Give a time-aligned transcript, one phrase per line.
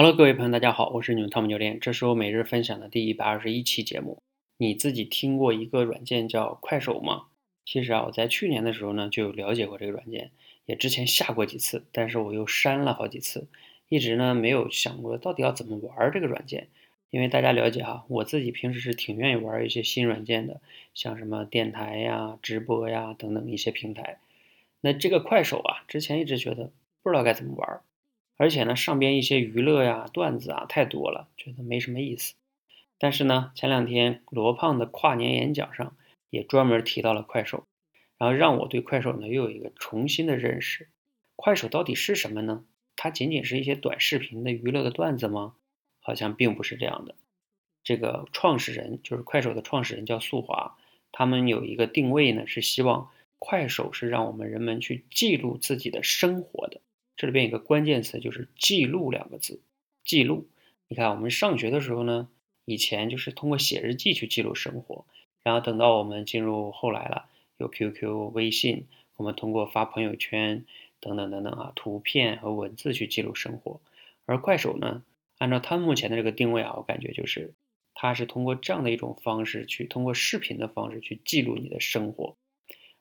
[0.00, 4.22] Hello，各位朋友，大家好，我是你们汤姆教练，这是我每日分享的第一百二十一期节目。
[4.56, 7.24] 你自己听过一个软件叫快手吗？
[7.64, 10.30] 其实啊，我在去年的时候呢就有了解过这个软件，
[10.66, 13.48] 也之前下过几次，但是我又删了好几次，
[13.88, 16.68] 一直呢没有想过到底要怎么玩这个软件。
[17.10, 20.60] 因为大家了解哈，我自己平时是挺愿意玩一些新软件的，
[20.94, 24.20] 像什么电台呀、直播呀等等一些平台。
[24.80, 26.70] 那这个快手啊，之前一直觉得
[27.02, 27.80] 不知道该怎么玩。
[28.38, 32.34] 而且呢，上边一些娱乐呀、段子啊太多了，觉得没什么意思。
[32.96, 35.94] 但是呢，前两天罗胖的跨年演讲上
[36.30, 37.66] 也专门提到了快手，
[38.16, 40.88] 然后让我对快手呢又有一个重新的认识。
[41.36, 42.64] 快手到底是什么呢？
[42.96, 45.54] 它仅仅是一些短视频的娱乐的段子吗？
[46.00, 47.14] 好像并不是这样的。
[47.84, 50.76] 这个创始人就是快手的创始人叫素华，
[51.12, 56.77] 他们有一个定位呢，是希望快手是让我们人们去记录自己的生活的。
[57.18, 59.60] 这里边有个关键词，就是“记录”两个字。
[60.04, 60.46] 记录，
[60.86, 62.28] 你看我们上学的时候呢，
[62.64, 65.04] 以前就是通过写日记去记录生活，
[65.42, 70.64] 然后等到我们进入后来了，有 QQ、微信，我们通过发朋友圈
[71.00, 73.80] 等等等等啊，图片和文字去记录生活。
[74.24, 75.02] 而快手呢，
[75.38, 77.52] 按照它目前的这个定位啊，我感觉就是
[77.94, 82.36] 它是通过这样的一种方式去，通过视频的方式去记录你的生活。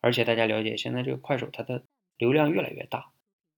[0.00, 1.82] 而且大家了解，现在这个快手它的
[2.16, 3.10] 流量越来越大。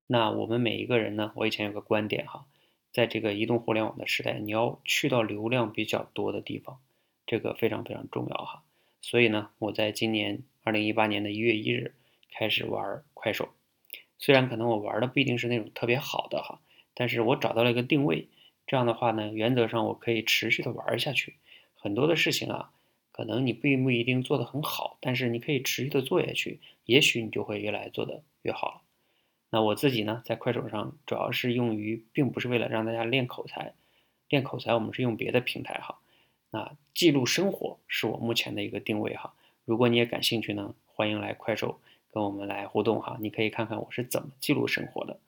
[0.06, 1.32] 那我们每一个人呢？
[1.34, 2.46] 我以前有个观点哈，
[2.92, 6.78] 在这个移动互联网的时代，你要去到流量比较多的地方，
[7.26, 8.62] 这个非常非常重要哈。
[9.02, 11.94] 所以呢，我在今年二零一八年的一月一日
[12.32, 13.48] 开始玩快手，
[14.18, 16.60] 虽然可能我玩的不一定是那种特别好的哈，
[16.94, 18.28] 但是我找到了一个定位，
[18.66, 21.34] 这样的话呢，原则上我可以持续的玩下去。
[21.74, 22.70] 很多的事情啊，
[23.10, 28.82] 可能你并不一定做得很好，但是你可以持续的做下去，也许你就会越来做得越好了。
[29.50, 33.75] 那我自己呢，在快手上主要是用于，并不是为了让大家练口才，
[34.28, 35.98] 练口才我们是用别的平台哈。
[36.50, 39.34] 那记录生活是我目前的一个定位哈。
[39.64, 41.81] 如果你也感兴趣呢，欢迎来快手
[42.12, 43.16] 跟我们来互动哈。
[43.20, 45.19] 你可以看看我是怎么记录生活的，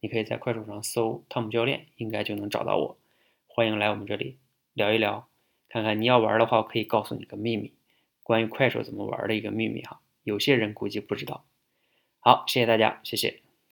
[0.00, 2.96] 你可以在快手上搜汤姆教练，应该就能找到我。
[3.46, 4.38] 欢迎来我们这里
[4.72, 5.28] 聊一聊，
[5.68, 7.72] 看看你要玩的话，我可以告诉你个秘密，
[8.22, 10.00] 关于快手怎么玩的一个秘密哈。
[10.22, 11.44] 有些人估计不知道。
[12.20, 13.45] 好，谢谢大家，谢谢。